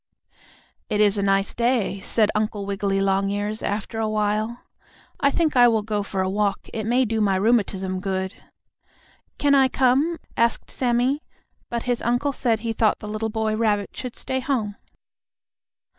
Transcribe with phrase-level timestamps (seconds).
[0.89, 4.63] "It is a nice day," said Uncle Wiggily Longears, after a while.
[5.19, 6.67] "I think I will go for a walk.
[6.73, 8.33] It may do my rheumatism good."
[9.37, 11.21] "Can I come?" asked Sammie,
[11.69, 14.75] but his uncle said he thought the little boy rabbit should stay home.